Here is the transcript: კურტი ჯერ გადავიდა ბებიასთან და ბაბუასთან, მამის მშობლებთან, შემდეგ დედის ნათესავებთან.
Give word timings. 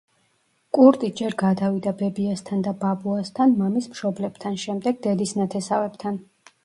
კურტი 0.77 1.09
ჯერ 1.19 1.35
გადავიდა 1.41 1.93
ბებიასთან 1.99 2.65
და 2.67 2.73
ბაბუასთან, 2.85 3.53
მამის 3.63 3.89
მშობლებთან, 3.93 4.59
შემდეგ 4.65 4.99
დედის 5.05 5.35
ნათესავებთან. 5.43 6.19